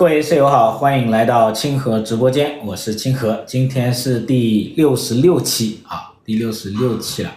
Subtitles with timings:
[0.00, 7.30] 各位室友好，欢迎来到清河直播间，我是清河，今天是第六十六期啊，第六十六期了。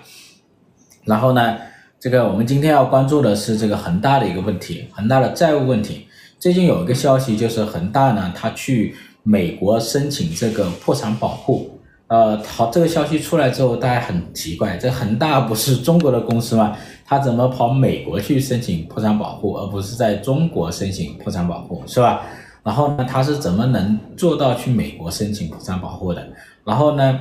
[1.03, 1.57] 然后呢，
[1.99, 6.07] 这个我们今天要关注的是这个恒大的一个问题，恒大的债务问题。
[6.39, 11.69] 最近有一个消息，就是恒大呢，他去美国申请这个破产保护。
[12.07, 16.77] 呃，好，这个消息出来之后，大家很奇怪，这恒大不是中国的公司吗？
[17.05, 22.21] 他怎么跑美国去申请破产保护，而不是在中国申请破产保护，是吧？
[22.63, 26.25] 然后呢，他是怎么能做到去美国申请破产保护的？
[26.63, 27.19] 然后呢，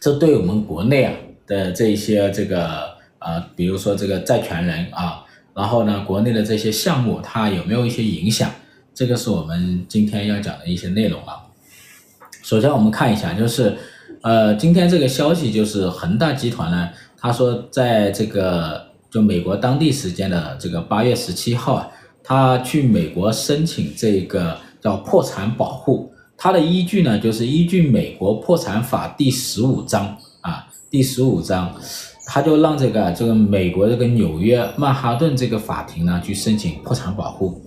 [0.00, 1.12] 这对我们国内啊
[1.46, 5.22] 的这些这个呃，比如说这个债权人啊，
[5.52, 8.50] 然后呢，国内的这些项目，它有没有一些影响？
[8.94, 11.44] 这个是我们今天要讲的一些内容啊。
[12.42, 13.76] 首先我们看一下，就是
[14.22, 16.88] 呃，今天这个消息就是恒大集团呢，
[17.18, 21.90] 他说在这个就美国当地时间的这个八月十七号啊。
[22.28, 31.74] 他去美国申请这个叫破产保护，他的依据呢，就是依据美国破产法第十五章啊，第十五章，
[32.26, 37.62] 他就让这个这个美国这个纽约曼哈顿这个法庭呢去申请破产保护。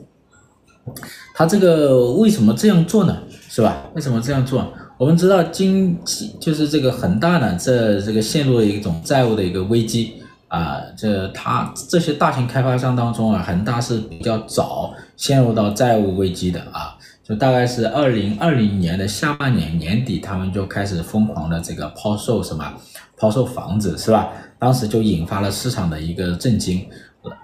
[1.33, 3.17] 他这个为什么这样做呢？
[3.50, 3.89] 是吧？
[3.95, 4.72] 为什么这样做？
[5.00, 10.20] 我们知道经济就是这个恒大呢，这这个陷入了一种债务的一个危机。
[10.52, 22.69] 啊，这他这些大型开发商当中啊，恒大是比较早陷入到债务危机的啊，就大概是二零二零年的下半年年底，他们就开始疯狂的这个抛售什么，
[23.17, 24.27] 抛售房子是吧？
[24.59, 26.85] 当时就引发了市场的一个震惊。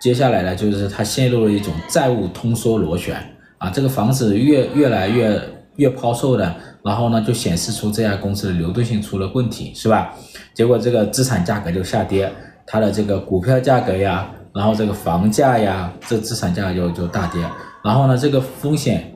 [0.02, 3.16] 接下来呢，就是他陷入了一种债务通缩螺旋
[3.58, 5.42] 啊，这个房子越越来越
[5.78, 10.14] 越抛售的，然后呢，就显示出这家公司的流动性出了问题是吧？
[10.54, 12.30] 结果这个资产价格就下跌。
[12.68, 17.42] 它的这个股票价格呀，然后这个房价呀，这资产价就就大跌。
[17.84, 19.10] 然后呢，这个风险，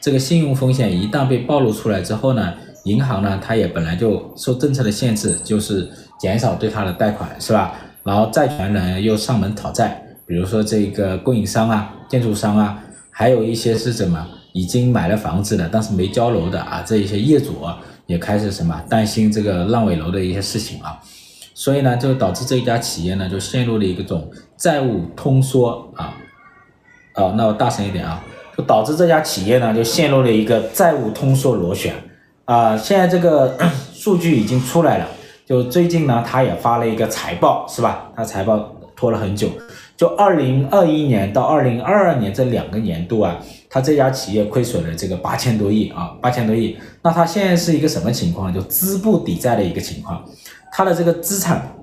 [0.00, 2.52] 这个信用风险一旦被暴露出来之后呢，
[2.84, 5.88] 银行呢，它也本来就受政策的限制，就是
[6.20, 7.74] 减少对它的贷款，是吧？
[8.02, 20.98] 然后债权人又上门讨债，比如说这个供应商啊、建筑商啊，还有一些是什么已经买了房子的，但是没交楼的啊，这一些业主啊，也开始什么担心这个烂尾楼的一些事情啊。
[21.60, 26.14] 所以呢，就导致这一家企业呢，就陷入了一个种债务通缩啊，
[27.16, 28.24] 哦，那我大声一点啊，
[28.56, 31.92] 就导致这家企业呢，就陷入了一个债务通缩螺旋
[32.46, 32.74] 啊。
[32.78, 33.58] 现在这个
[33.92, 35.06] 数据已经出来了，
[35.44, 38.10] 就最近呢，他也发了一个财报，是吧？
[38.16, 39.50] 他财报拖了很久，
[39.98, 43.36] 就二零二一年到二零二二年这两个年度啊，
[43.70, 46.76] 他这家企业亏损了这个八千多亿啊，八千多亿。
[47.00, 48.52] 那他现在是一个什么情况？
[48.52, 50.24] 就资不抵债的一个情况。
[50.72, 51.76] 它的这个资产，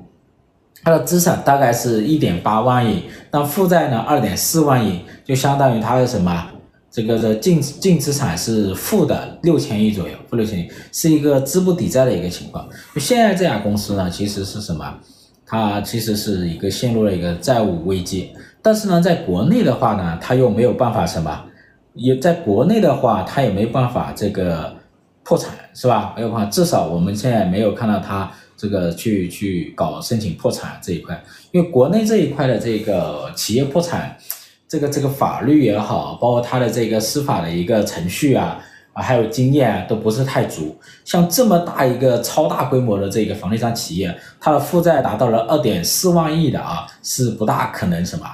[0.83, 6.47] 它的资产大概是一点八万亿，那负债呢二点四万亿，就相当于它的什么？
[6.91, 12.67] 这个的净净资产是负的六千亿左右，负六千亿，是一个资不抵债的一个情况。
[12.95, 14.93] 就现在这家公司呢，其实是什么？
[15.45, 21.43] 它其实是一个陷入了一个债务危机，但是呢，在国内的话呢，它又没有办法什么？
[21.97, 24.73] 也在国内的话，它也没办法这个
[25.23, 26.13] 破产，是吧？
[26.15, 28.31] 没有办法，至少我们现在没有看到它。
[28.59, 34.17] 这个去去搞申请破产这一块，因为国内这一块的这个企业破产，
[34.67, 38.59] 这个这个法律也好，包括它的这个司法的一个程序啊，
[38.93, 40.75] 啊还有经验，都不是太足。
[41.05, 48.25] 像这么大一个超大规模的这个房地产企业，它的负债达到了二点四万亿的啊，是不大可能什么，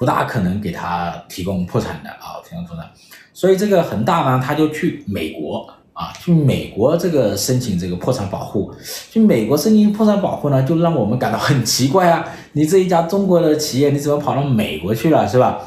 [0.00, 2.90] 不大可能给他提供破产的啊，提供破产。
[3.34, 5.68] 所以这个恒大呢，他就去美国。
[5.92, 8.72] 啊，去美国这个申请这个破产保护，
[9.10, 12.26] 去美国申请破产保护呢，就让我们感到很奇怪啊！
[12.54, 15.58] 你这一家中国的企业，你怎么跑到美国去了，是吧？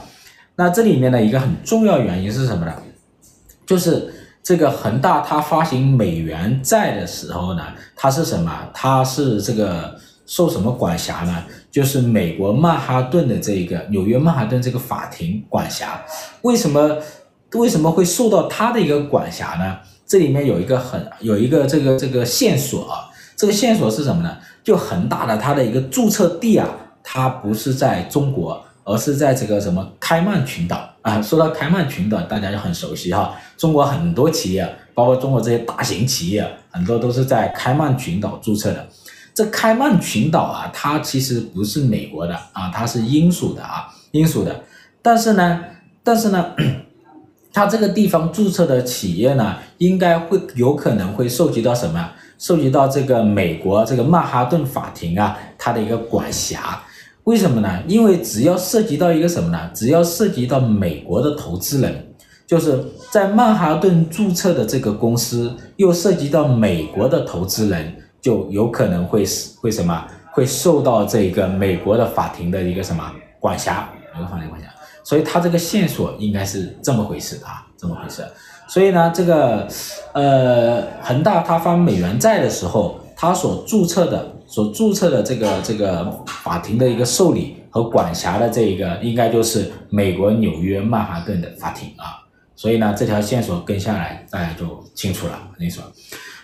[0.55, 2.73] 那这里面的一个很重要原因是什么呢？
[3.67, 4.11] 就是
[4.41, 7.61] 这个恒大它发行美元债的时候呢，
[7.95, 8.51] 它是什么？
[8.73, 9.95] 它是这个
[10.25, 11.43] 受什么管辖呢？
[11.71, 16.01] 就是美国曼哈顿的这个纽约曼哈顿这个法庭管辖。
[16.43, 16.97] 为什么
[17.53, 19.77] 为什么会受到它的一个管辖呢？
[20.05, 24.37] 这里面有一个很有一个这个这个线索啊，这个线索是什么呢？
[24.63, 26.69] 就恒大的它的一个注册地啊，
[27.03, 31.21] 它不是在中国，而是在这个什么开曼群岛啊。
[31.21, 33.35] 说到开曼群岛，大家就很熟悉哈。
[33.57, 38.87] 中国很多企业，包括中国这些大型企业，很多都是在开曼群岛注册的。
[39.33, 44.63] 这开曼群岛啊，它其实不是美国的啊，它是英属的啊，英属的。
[45.01, 45.59] 但是呢，
[46.03, 46.45] 但是呢。
[47.55, 52.09] 它这个地方注册的企业呢，应该会有可能会涉及到什么？
[52.39, 56.81] 涉及到这个美国这个曼哈顿法庭啊，它的一个管辖。
[57.25, 57.83] 为什么呢？
[57.87, 59.69] 因为只要涉及到一个什么呢？
[59.71, 62.07] 只要涉及到美国的投资人，
[62.47, 74.67] 就是在曼哈顿注册的这个公司，又涉及到美国的投资人，就有可能会是会什么，会受到这个美国的法庭的一个什么管辖，美国法庭管辖。
[75.03, 78.25] 所以他这个线索应该是这么回事啊，这么回事。
[78.69, 79.67] 所以呢，这个
[80.13, 92.23] 呃，恒大他发美元债的时候，他所注册的、所注册的这个这个法庭的一个受理和管辖的这一个，应该就是美国纽约曼哈顿的法庭啊。
[92.55, 95.33] 所以呢，这条线索跟下来，大家就清楚了。
[95.51, 95.83] 我跟你说，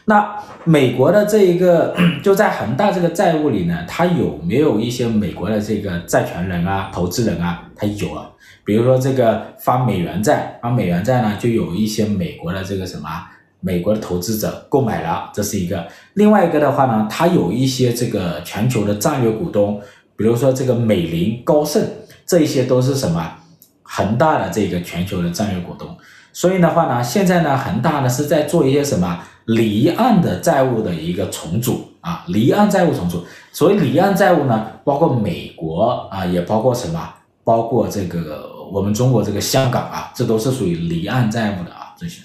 [0.06, 7.64] 那美国的这一个 就在恒大这个债务里呢，他有没有一些美国的这个债权人啊、投资人啊？
[7.76, 8.30] 他有啊。
[8.64, 13.10] 比如说这个发美元债，发美元债呢，就有一些美国的这个什么
[13.62, 15.88] 美国的投资者购买了，这是一个。
[16.14, 19.82] 另外一个的话呢，它有一些这个全球的战略股东，
[20.16, 21.84] 比如说这个美林、高盛，
[22.26, 23.38] 这一些都是什么
[23.82, 25.98] 恒大的这个全球的战略股东。
[26.32, 29.20] 所以的话呢，现在呢，恒大呢是在做一些什么
[29.56, 33.24] 离岸的债务的一个重组啊，离岸债务重组。
[33.52, 37.14] 所谓离岸债务呢，包括美国啊，也包括什么，
[37.44, 38.58] 包括这个。
[38.72, 42.22] 我们中国这个香港啊，这都是属于离岸债务的啊，这些。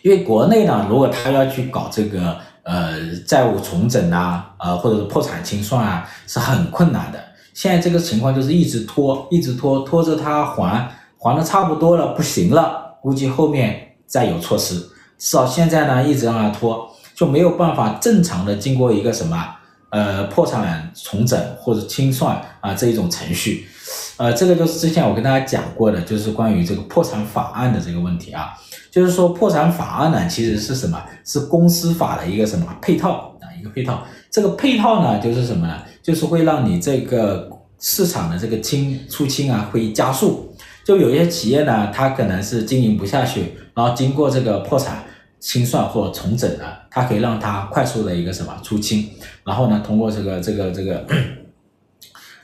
[0.00, 7.22] 因为国内呢，如果他要去搞这个呃债务重整啊，呃或者是破产清算啊，是很困难的。
[7.52, 14.82] 现在这个情况就是一直拖，一直拖，拖着他还，还的差不多了，不行了，估计后面再有措施。
[15.22, 19.54] 至少现在呢，一直让他拖，就没有办法正常的经过一个什么
[19.90, 23.68] 呃破产重整或者清算啊这一种程序。
[24.16, 28.50] 呃，这个就是之前我跟大家讲过的，就是关于这个破产法案的这个问题啊，
[28.90, 31.00] 就是说破产法案呢，其实是什么？
[31.24, 33.46] 是公司法的一个什么配套啊？
[33.58, 34.02] 一个配套。
[34.28, 35.82] 这个配套呢，就是什么呢？
[36.02, 37.48] 就是会让你这个
[37.78, 40.52] 市场的这个清出清啊，会加速。
[40.84, 45.04] 就有一些企业呢，它可能是经营不下去，然后经过这个破产
[45.42, 49.10] 清算或重整呢，它可以让它快速的一个什么出清，
[49.44, 51.04] 然后呢，通过这个这个这个。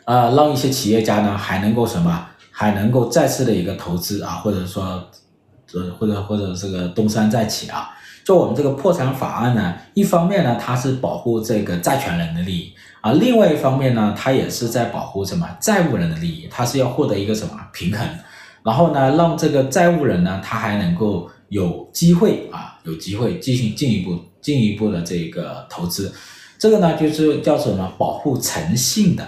[0.04, 4.82] 呃，让一些企业家呢还能够什么，还能够再次的一个投资啊，或者说，
[5.74, 7.90] 呃，或者或者这个东山再起啊。
[8.24, 12.72] 就我们这个破产法案呢，一方面呢，它是保护这个债权人的利益
[13.02, 18.08] 啊，另外一方面呢，它也是在保护什么债务人的利益，它是要获得一个什么平衡，
[18.62, 26.12] 然后呢，让这个债务人呢，他还能够有机会啊，有机会进行进一步进一步的这个投资，
[26.58, 29.26] 这个呢就是叫什么保护诚信的。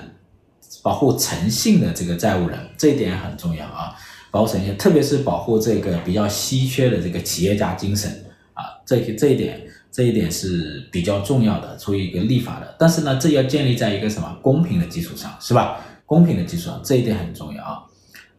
[0.82, 3.94] 保护诚信的这个债务人，这一点很重要啊！
[4.30, 8.10] 保护诚信，特别是保护这个比较稀缺的这个企业家精神
[8.54, 9.60] 啊，这些这一点，
[9.92, 12.76] 这一点是比较重要的，出于一个立法的。
[12.78, 15.78] 但是呢，这要建立在一个什么公平的基础上，是吧？
[16.06, 17.82] 公平的基础上，这一点很重要啊。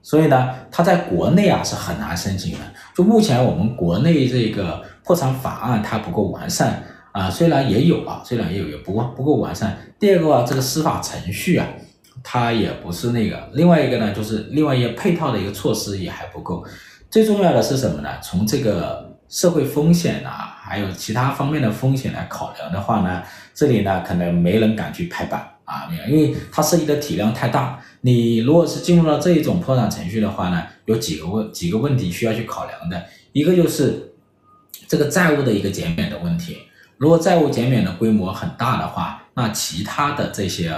[0.01, 2.59] 所以呢，它在国内啊是很难申请的。
[2.95, 9.77] 就目前我们国内这个破产法案它不够完善啊，虽然也有啊，虽然也有，也不过不够完善。
[10.00, 11.68] 第二个啊，这个司法程序啊。
[12.24, 16.63] 它也不是那个，另外一个呢，就是另外一个配套的一个措施也还不够。
[17.09, 18.09] 最重要的是什么呢？
[18.21, 23.24] 从这个社会风险啊，还有其他方面的风险来考量的话呢，
[23.56, 27.79] 这里呢可能没人敢去拍板啊，因为它涉及的体量太大。
[28.01, 33.01] 你如果是进入到这一种破产程序的话呢，有几个问几个问题需要去考量的，
[33.31, 34.13] 一个就是
[34.88, 36.57] 这个债务的一个减免的问题。
[36.98, 40.74] 如果债务减免的规模很大的话，那其他的这些。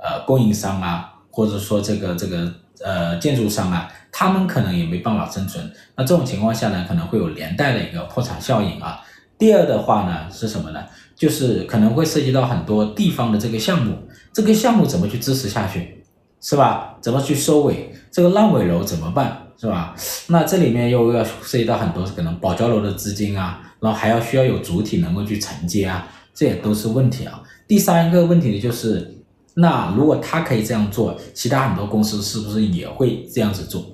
[0.00, 5.68] 呃，供应商啊，或者说这个这个呃建筑商啊，他们可能也没办法生存。
[5.96, 9.00] 那这种情况下呢，可能会有连带的一个破产效应啊。
[9.36, 10.84] 第二的话呢，是什么呢？
[11.16, 16.02] 就是可能会涉及到很多地方的这个项目，这个项目怎么去支持下去，
[16.40, 16.96] 是吧？
[17.00, 17.92] 怎么去收尾？
[18.10, 19.94] 这个烂尾楼怎么办，是吧？
[20.28, 27.42] 那这里面又要涉及到很多可能保交楼的资金啊，然后还要需要有主体能够去承接啊，这也都是问题啊。
[27.66, 29.14] 第三个问题呢，就是。
[29.60, 33.84] 那如果他可以这样做，其他很多公司是不是也会这样子做？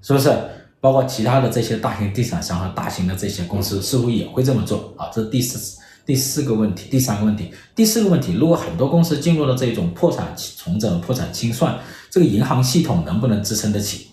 [0.00, 0.34] 是不是？
[0.80, 4.94] 包括其他的这些大型地产商和大型的这些公司，是不是也会这么做？
[4.96, 5.78] 啊，这第四
[6.10, 11.78] 第四个问题，第三个问题，第四个问题，如果很多公司进入了这种破产重整、破产清算，
[12.10, 14.08] 这个银行系统能不能支撑得起？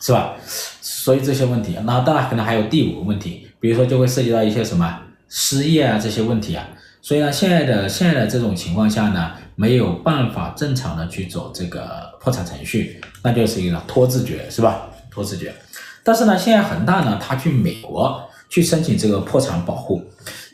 [0.00, 0.34] 是吧？
[0.80, 6.66] 所以这些问题，那当然可能还有第五个问题，比如说就会涉及到一些什么失业啊这些问题啊。
[7.02, 14.88] 所以呢，现在的现在的这种情况下呢，没有办法正常的去走这个破产程序，那就是一个拖字诀，是吧？
[15.10, 15.54] 拖字诀。
[16.02, 20.02] 但是呢，现在恒大呢，他去美国去申请这个破产保护，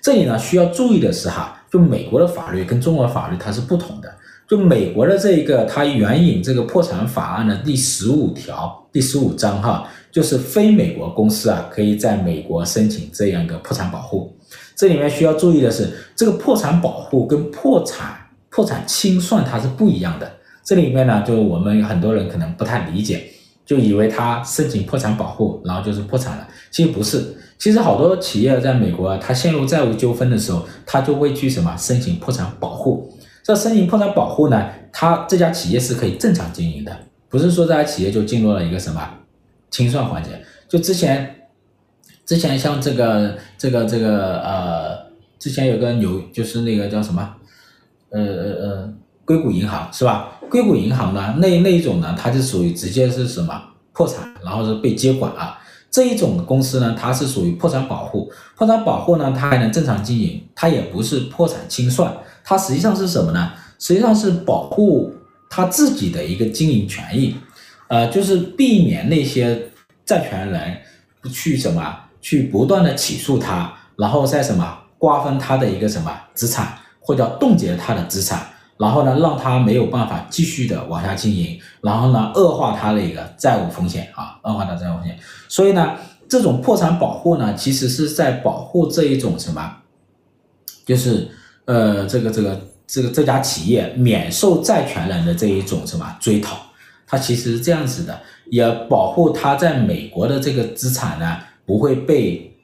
[0.03, 4.13] 这里呢需要注意的是哈，就美国的法律跟中国法律它是不同的。
[4.49, 14.37] 就美国的这一个，它援引这个破产法案的第十五条、第十五章哈，就是非美国公司啊，可以在美国申请这样一个破产保护。
[14.75, 18.17] 这里面需要注意的是，这个破产保护跟破产
[18.49, 20.29] 破产清算它是不一样的。
[20.65, 23.23] 这里面呢，就我们很多人可能不太理解，
[23.65, 26.49] 就以为他申请破产保护，然后就是破产了。
[26.73, 33.13] 其实不是，其实好多企业在美国啊，他陷入债务纠纷的时候，它就会去什么申请破产保护。
[33.43, 36.97] 这申请破产保护呢，它这家企业是可以正常经营的，
[37.29, 39.07] 不是说这家企业就进入了一个什么
[39.71, 40.31] 清算环节。
[40.71, 41.49] 就之前，
[42.25, 44.99] 之前像这个这个这个呃，
[45.39, 47.35] 之前有个牛，就是那个叫什么，
[48.09, 48.95] 呃呃呃，
[49.27, 50.41] 硅谷银行是吧？
[50.49, 53.63] 硅谷银行呢，那那一种呢，它就属于直接是什么
[53.93, 55.59] 破产，然后是被接管啊。
[55.91, 58.31] 这一种公司呢，它是属于破产保护。
[58.57, 63.53] 破产保护呢，它还能正常经营，它也不是破产清算，它实际上是什么呢？
[63.79, 65.11] 实际上是保护
[65.49, 67.35] 他自己的一个经营权益，
[67.89, 69.59] 呃，就是避免那些
[70.05, 70.77] 债权人
[71.33, 78.47] 去什么去不断的起诉他，然后再什么瓜分他的一个什么资产，或者冻结他的资产。
[78.81, 85.19] 然后呢，让他没有办法继续的往下经营，然后呢，恶化他的一个债务风险啊，恶化他债务风险。
[85.49, 85.97] 所以呢，
[86.27, 89.77] 这种破产保护呢，其实是在保护这一种什么，
[90.87, 91.29] 就是
[91.67, 96.57] 呃，这个这个这个这家企业免受债权人的这一种什么追讨。
[97.07, 98.19] 它其实是这样子的，
[98.51, 102.57] 也保护他在美国的这个资产呢，不会被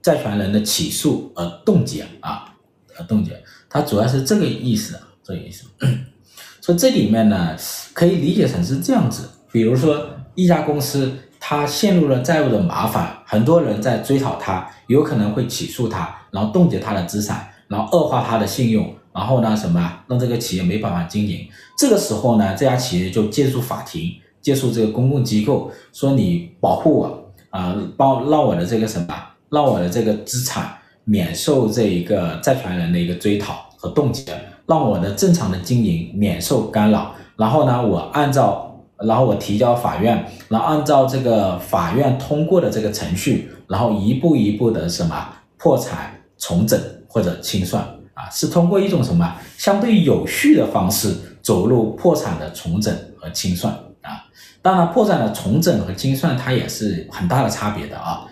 [0.00, 2.54] 债权人的起诉而冻结啊，
[2.96, 3.42] 而冻结。
[3.68, 5.00] 它主要是这个意思。
[5.24, 5.64] 这意思，
[6.60, 7.56] 所以这里面呢，
[7.94, 9.28] 可以理解成是这样子。
[9.50, 21.48] 比如说，一家公司它陷入了债务的麻烦，很多人在追讨它，有可能会起诉它，然后冻结它的资产，然后恶化它的信用，然后呢，什么让这个企业没办法经营。
[21.78, 24.12] 这个时候呢，这家企业就借助法庭，
[24.42, 29.14] 借助这个公共机构，说你保护我啊，帮让我的这个什么，
[29.50, 34.24] 让我的这个资产免受这一个债权人的一个追讨和冻结。
[34.66, 45.28] 让我的正常的经营免受干扰，然后呢，我按照，然后我提交法院，然后按照这个法院通过的这个程序，然后一步一步的什么
[45.58, 54.24] 破产重整或者清算啊，是通过一种什么相对有序的方式走入破产的重整和清算啊。
[54.62, 58.24] 当然，破产的重整和清算它也是很大的差别的啊，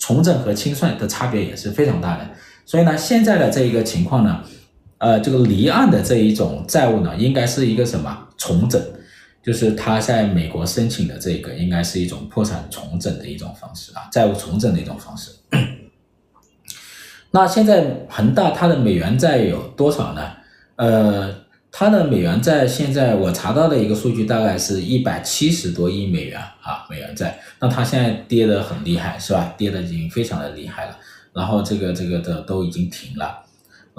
[0.00, 2.28] 重整和清算的差别也是非常大的。
[2.66, 4.40] 所以呢，现在的这一个情况呢。
[5.00, 8.80] 呃，这个离岸的这一种债务呢，应该是一个什么重整？
[9.42, 15.30] 就是他在美国申请的这个，应该是一种破产重整的一种方式啊，债务重整的一种方式。
[17.32, 20.32] 那现在恒大它的美元债有多少呢？
[20.76, 21.34] 呃，
[21.72, 27.40] 它的美元债现在我查到的一个数据大概是一百七十多亿美元啊，美元债。
[27.58, 29.54] 那它现在跌得很厉害，是吧？
[29.56, 30.98] 跌得已经非常的厉害了。
[31.32, 33.46] 然后这个这个的都已经停了。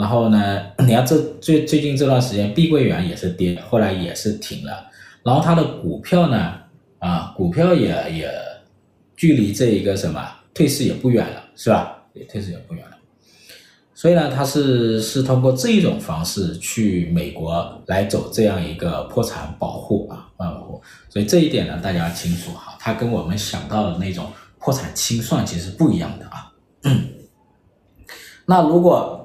[0.01, 4.89] 然后呢， 你看这最最近这段时间，碧桂园也是跌，后来也是停了。
[5.21, 6.55] 然后它的股票呢，
[6.97, 8.31] 啊，股票也也
[9.15, 12.01] 距离这一个什么退市也不远了，是吧？
[12.13, 12.97] 也退市也不远了。
[13.93, 20.81] 所以呢，它是是通过这一种方式去美国来走这样一个破产保护啊，破产保护。
[21.09, 24.25] 所以这一点呢，大家要清楚哈，它跟我们想到的那种
[24.57, 26.51] 破产清算其实不一样的啊。
[28.47, 29.20] 那如果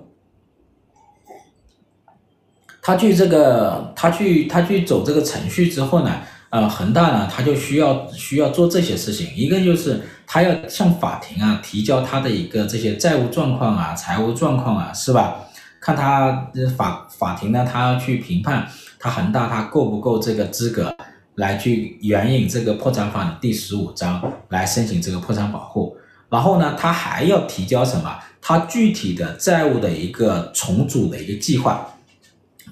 [2.87, 9.29] 他去这个，他去他去走这个程序之后呢，呃，恒大呢，他就需要需要做这些事情。
[9.35, 15.35] 一个就是他要向法庭啊提交他的一个这些债务状况啊、财务状况啊，是吧？
[15.81, 18.65] 看他法法庭呢，他要去评判
[19.01, 20.97] 他恒大他够不够这个资格
[21.35, 25.97] 来去援引这个破产法的第十五章来申请这个破产保护。
[26.31, 28.17] 然后呢，他还要提交什么？
[28.41, 31.85] 他具体的债务的一个重组的一个计划。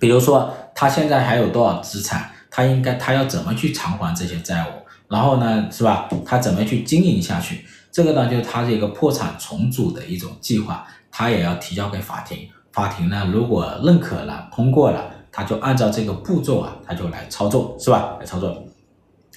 [0.00, 2.30] 比如说，他现在还有多少资产？
[2.50, 4.84] 他应该他要怎么去偿还这些债务？
[5.08, 6.08] 然后呢，是吧？
[6.24, 7.64] 他怎么去经营下去？
[7.90, 12.48] 这个呢，就是他这个破产重组的一种计划，他也要提交给法庭。
[12.72, 18.16] 法庭呢，如果认可了、通过了，他就按照这个步骤啊，他就来操作，是吧？
[18.18, 18.64] 来操作。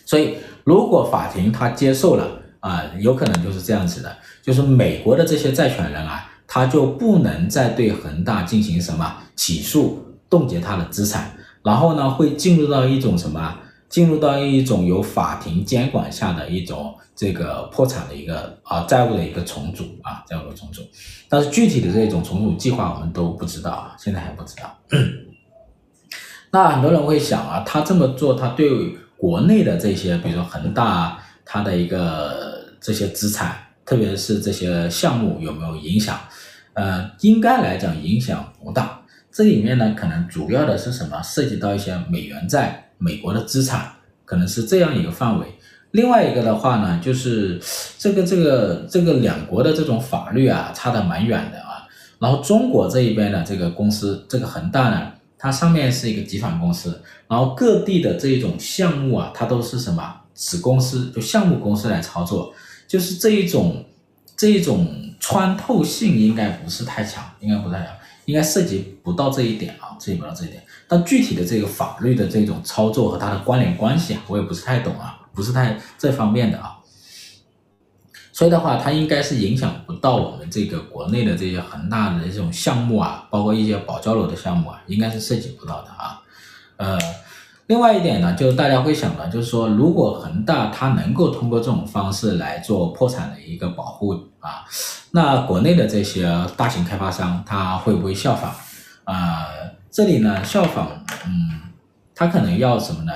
[0.06, 10.07] 所以，如果法庭他接受了啊，有可能就是这样子的，就是美国的这些债权人啊，他就不能再对恒大进行什么起诉。
[10.29, 11.31] 冻结他的资产，
[11.63, 13.60] 然后呢，会进入到一种什么？
[13.89, 20.81] 进入到一种由法庭监管下的一种这个破产的一个啊债务的一个重组啊债务的重组。
[21.29, 24.77] 但是具体的这种重组计划我们都不知道啊，现在还不知道。
[26.51, 33.55] 那很多人会想啊，他这么做，他对国内的这些，比如说恒大，他的一个这些资产，
[33.86, 36.19] 特别是这些项目有没有影响？
[36.74, 38.97] 呃，应该来讲影响不大。
[39.38, 41.22] 这里面呢，可能主要的是什么？
[41.22, 43.88] 涉及到一些美元债美国的资产，
[44.25, 45.46] 可能是这样一个范围。
[45.91, 47.62] 另外一个的话呢，就是
[48.00, 51.88] 这个这个这个两国的这种法律啊，差得蛮远的啊。
[52.17, 62.51] 然后中国这一边的这个公司，这个恒大呢，它上面是一个集团公司，然后各地的这一种项目啊，它都是什么子公司，就项目公司来操作，
[62.88, 63.86] 就是这一种
[64.36, 67.89] 这一种穿透性应该不是太强，应该不太强。
[68.27, 70.62] 应该涉及不到这一点啊，涉及不到这一点。
[70.86, 76.77] 但具体的这个法律的这种操作和它的关联关系啊，我也不是太懂啊，不是太这方面的啊。
[78.34, 86.22] 所以的话，它应该是影响不到我们这个国内的这些恒大的这种项目啊，包括一些保交楼的项目啊，应该是涉及不到的啊。
[86.75, 87.00] 呃，
[87.67, 94.63] 另外一点呢，就是大家会想到，就是说，如果恒大它能够通过这种方式来做破产的一个保护啊。
[95.12, 98.51] 那国内的这些大型开发商，他会不会效仿？
[99.03, 99.47] 啊、
[99.91, 100.88] 这里呢，效仿，
[101.25, 101.59] 嗯，
[102.15, 103.12] 他可能要什么呢？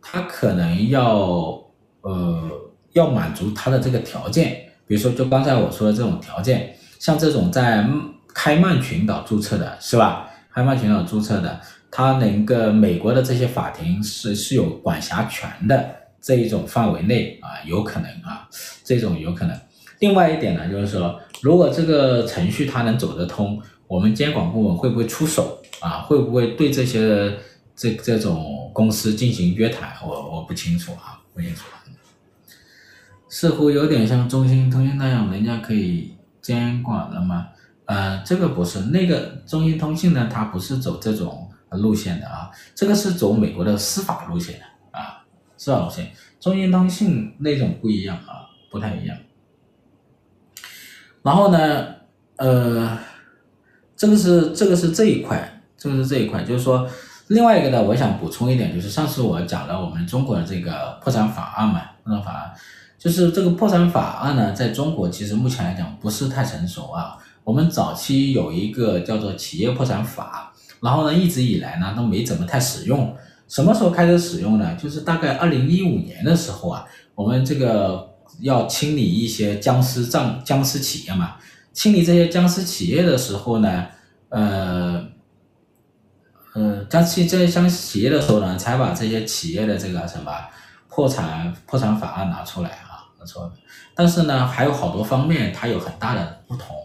[0.00, 1.58] 他可能要，
[2.02, 2.48] 呃，
[2.92, 7.84] 要满足他的这个条件，比如说，就刚才我说的这种条件，像这种在
[8.32, 10.28] 开曼群岛注册的，是吧？
[10.52, 11.60] 开曼群岛注册的，
[11.96, 18.46] 他能够美国的这些法庭是是有管辖权的这一种范围内啊，有可能啊，
[18.84, 19.58] 这种有可能。
[20.00, 21.18] 另外一点呢，就是说。
[21.42, 26.00] 如果这个程序它能走得通，我们监管部门会不会出手啊？
[26.00, 27.34] 会不会对这些
[27.74, 29.90] 这这种公司进行约谈？
[30.06, 31.64] 我我不清楚啊，不清楚。
[33.28, 37.48] 似乎有点像中兴通讯那样，人家可以监管了吗？
[37.84, 44.64] 呃，这个不是，那个中兴通讯呢，它不是走这种路线的啊，这个是走美国的司法路线的
[44.98, 45.24] 啊，
[45.56, 46.12] 司法路线。
[46.38, 49.16] 中兴通讯那种不一样啊，不太一样。
[51.22, 51.86] 然后呢，
[52.36, 52.96] 呃，
[53.96, 56.88] 这个是这个是这一块，这个是这一块，就是说，
[57.28, 62.54] 另外一个呢，我想补充一点，就是上次我讲了我们中国的这个破产法案嘛，破产法案，
[62.96, 67.18] 就是这个破产法案呢，在中国其实目前来讲不是太成熟啊。
[67.42, 73.16] 我们早期有一个叫做企业破产法，然后呢，一直以来呢都没怎么太使用。
[73.48, 74.74] 什么时候开始使用呢？
[74.76, 76.84] 就是大概二零一五年的时候啊，
[77.14, 78.14] 我们这个。
[78.40, 81.36] 要清理一些僵尸账、僵尸企业嘛？
[81.72, 83.86] 清理这些僵尸企业的时候呢，
[84.28, 85.02] 呃，
[86.52, 90.30] 呃，僵尸这些僵尸企业的时候呢，才把这些企业的这个什么
[90.90, 93.48] 破产破产法案拿出来啊，拿出来。
[93.94, 96.76] 但是呢，还有好多方面它有很大的不同，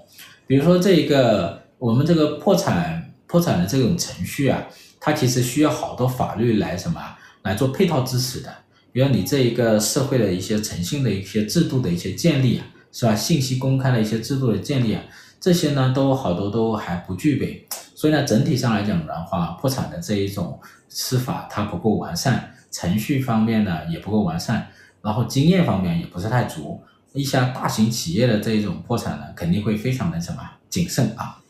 [0.48, 4.62] 比如说这一个我们这个破产破产的这种程序啊，
[5.00, 7.02] 它其实需要好多法律来什么
[7.44, 8.54] 来做配套支持的。
[8.92, 13.16] 比如你这一个社会的一些诚信的一些制度的一些建立啊，是吧？
[13.16, 15.02] 信息公开的一些制度的建立啊，
[15.40, 17.66] 这些呢都好多都还不具备，
[17.96, 24.68] 所以呢整体上来讲的话，破产的这一种司法它不够完善，程序方面呢也不够完善，
[25.02, 31.41] 然后经验方面也不是太足，一些大型企业的这一种破产呢肯定会非常的什么谨慎啊。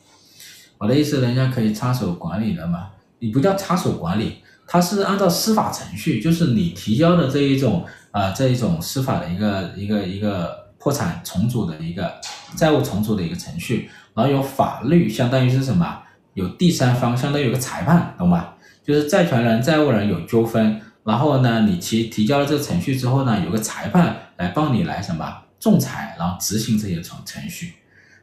[0.82, 2.89] 我的意思，人家可以插手管理的嘛，
[3.20, 4.38] 你不叫插手管理。
[4.65, 12.12] 它是按照司法程序，就是你提交的这一种啊、这一种司法的一个一个一个破产重组的一个
[12.56, 16.02] 债务重组的一个程序，然后有法律，相当于是什么？
[16.34, 18.56] 有第三方，相当于有个裁判，懂吧？
[18.84, 27.74] 就是债权人、债务人有纠纷，然后呢，你提提交了这个程序之后呢，有个裁判来帮你来什么仲裁，然后执行这些程程序。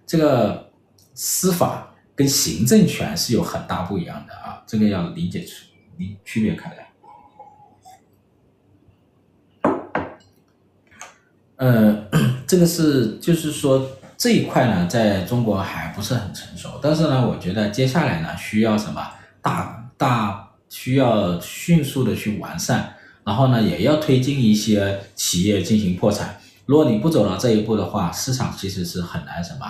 [0.07, 0.71] 这个
[1.14, 1.88] 司法
[2.18, 5.66] 跟行政权是有很大不一样的啊，这个要理解出。
[5.96, 6.88] 你区别开来，
[11.54, 12.09] 呃，
[12.44, 19.00] 这个是就是说这一块呢，在中国还不是很成熟，但是呢，我觉得接下来呢，需要什么
[19.40, 26.37] 大大需要迅速的去完善，然后呢，也要推进一些企业进行破产。
[26.66, 29.66] 如果你不走到这一步的话，市场其实是很难什么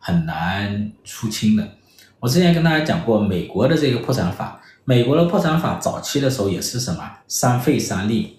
[0.00, 1.68] 很难出清的。
[2.22, 4.60] 我之前跟大家讲过，美国的这个破产法。
[4.84, 8.38] 美国的破产法早期的时候也是什么三废三立，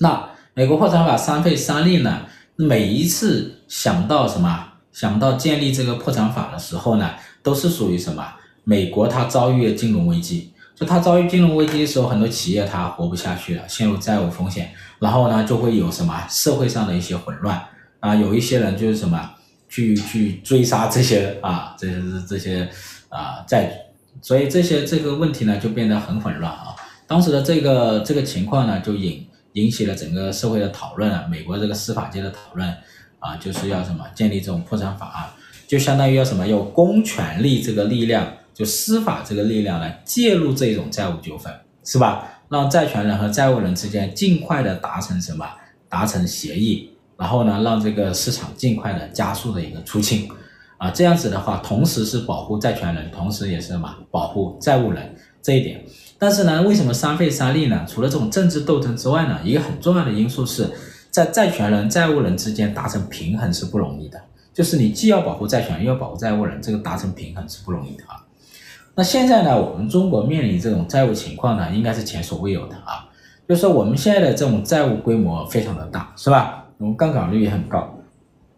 [0.00, 2.20] 那美国破产法三废三立呢？
[2.56, 8.22] 每一次想到什么，想到建立这个破产法的时候呢，都是属于什么？
[8.64, 17.58] 美国它遭遇了金融危机，就它遭遇金融危机的时候，很多企业它活不下去了，陷入债务风险，然后呢就会有什么社会上的一些混乱
[18.00, 19.30] 啊，有一些人就是什么
[19.68, 22.68] 去去追杀这些啊，这些这些
[23.08, 23.86] 啊债。
[24.22, 26.74] 所以这些这个问题呢，就变得很混乱啊。
[27.06, 32.74] 当时的这个这个情况呢，就引引起了整个社会的讨论啊，美国这个司法界的讨论。
[33.20, 35.26] 啊，就是要什么建立这种破产法案，
[35.66, 41.52] 就相当于要什么有公权力这个力量，就司法这个力量来介入这种债务纠纷，
[41.84, 42.24] 是吧？
[42.48, 45.44] 让债权人和债务人之间尽快的达成什么？
[45.88, 50.28] 达成协议，然后呢，让这个市场尽快的加速的一个出清，
[50.78, 53.94] 啊，这样子的话，同时是保护债权人，同时也是什么？
[54.10, 55.84] 保护债务人这一点。
[56.18, 57.84] 但是呢，为什么三费三利呢？
[57.86, 60.70] 除了这种政治斗争之外呢，一个很重要的因素是
[61.10, 64.20] 在债权人、债务人之间达成平衡是不容易的，
[64.54, 68.24] 就是你既要保护债权人，又要保护债务人，这个达成平衡是不容易的啊。
[68.94, 73.06] 那现在呢，我们中国面临这种债务情况呢，应该是前所未有的啊。
[73.48, 76.64] 就是说我们现在的这种债务规模非常的大，是吧？
[76.78, 77.92] 我们杠杆率也很高。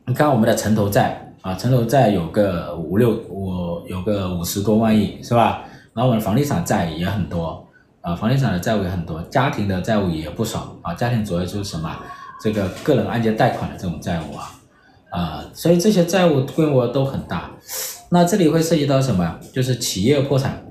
[0.07, 5.65] 你看我们的城投债啊，城投债有个五六五，有个五十多万亿，是吧？
[5.95, 7.67] 然后我们房地产债也很多
[8.03, 10.93] 啊，房地产的债务也很多，家庭的债务也不少啊。
[10.93, 11.97] 家庭主要就是什么？
[12.43, 14.61] 这个个人按揭贷款的这种债务啊，
[15.11, 17.51] 啊，所以这些债务规模都很大。
[18.11, 19.39] 那这里会涉及到什么？
[19.53, 20.63] 就是企业破产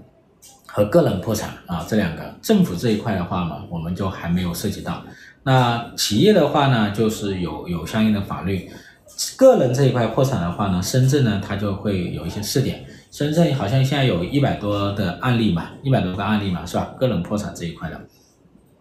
[0.67, 2.35] 和个人破产啊，这两个。
[2.43, 5.01] 政府这一块的话嘛，我们就还没有涉及到。
[5.43, 8.69] 那企业的话呢，就是有有相应的法律。
[9.37, 12.85] 个人这一块破产的话呢，深圳呢，它就会有一些试点。
[13.11, 16.93] 深圳好像现在有一百多的案例嘛，一百多个案例嘛，是吧？
[16.99, 17.99] 个人破产这一块的。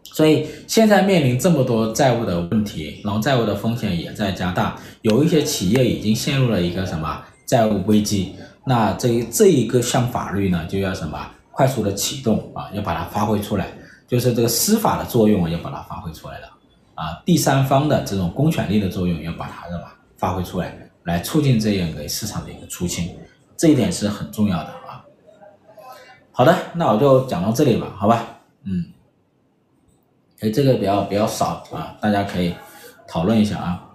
[0.04, 8.34] 所以现在面临这么多债务的问题，然后债务的风险也在加大，有一些企业已经陷入了一个什么债务危机。
[8.64, 11.18] 那这这一个项法律呢，就要什么
[11.50, 13.66] 快速的启动啊，要把它发挥出来，
[14.06, 16.48] 就是这个司法的作用要把它发挥出来了
[16.94, 19.84] 啊，第三方的这种公权力的作用要把它什么
[20.18, 23.16] 发挥出来，来促进这样一个市场的一个出清，
[23.56, 25.02] 这一点是很重要的啊。
[26.32, 28.92] 好的，那我就讲到这里吧，好吧，嗯，
[30.40, 32.54] 哎，这个比较比较少啊，大家可以
[33.06, 33.87] 讨论一下啊。